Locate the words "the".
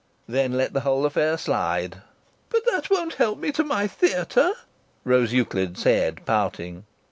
0.73-0.79